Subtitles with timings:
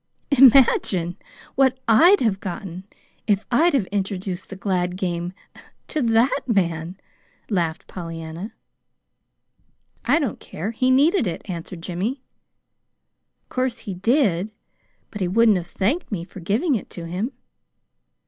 [0.41, 1.15] '""Imagine
[1.53, 2.87] what I'D have gotten
[3.27, 5.31] if I'd have introduced the glad game
[5.89, 6.97] to that man!"
[7.51, 8.51] laughed Pollyanna.
[10.03, 10.71] "I don't care.
[10.71, 12.23] He needed it," answered Jimmy.
[13.43, 14.51] "Of course he did
[15.11, 17.33] but he wouldn't have thanked me for giving it to him."